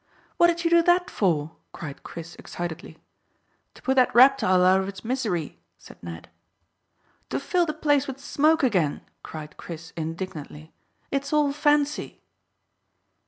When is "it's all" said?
11.11-11.53